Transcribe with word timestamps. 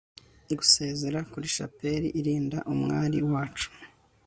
gusezera, 0.59 1.19
kuri 1.31 1.47
shapeli 1.55 2.07
irinda 2.19 2.57
umwari 2.73 3.19
wacu 3.31 3.69